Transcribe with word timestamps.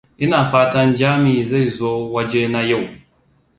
Ina 0.23 0.39
fatan 0.51 0.95
Jami 0.99 1.35
zai 1.49 1.67
zo 1.77 1.91
wajena 2.13 2.61
yau. 2.69 2.83